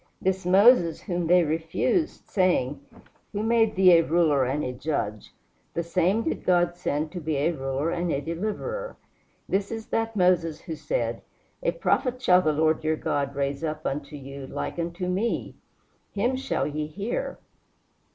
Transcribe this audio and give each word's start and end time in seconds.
This 0.19 0.47
Moses, 0.47 1.01
whom 1.01 1.27
they 1.27 1.43
refused, 1.43 2.27
saying, 2.27 2.83
"Who 3.33 3.43
made 3.43 3.75
thee 3.75 3.99
a 3.99 4.03
ruler 4.03 4.45
and 4.45 4.63
a 4.63 4.73
judge?" 4.73 5.31
the 5.75 5.83
same 5.83 6.23
did 6.23 6.43
God 6.43 6.75
send 6.75 7.11
to 7.11 7.19
be 7.21 7.35
a 7.37 7.51
ruler 7.51 7.91
and 7.91 8.11
a 8.11 8.19
deliverer. 8.19 8.95
"This 9.47 9.71
is 9.71 9.85
that 9.89 10.15
Moses 10.15 10.61
who 10.61 10.75
said, 10.75 11.21
A 11.61 11.69
Prophet 11.71 12.19
shall 12.19 12.41
the 12.41 12.51
Lord 12.51 12.83
your 12.83 12.95
God 12.97 13.35
raise 13.35 13.63
up 13.63 13.85
unto 13.85 14.15
you 14.15 14.47
like 14.47 14.79
unto 14.79 15.07
me: 15.07 15.53
him 16.11 16.35
shall 16.35 16.65
ye 16.65 16.87
hear." 16.87 17.37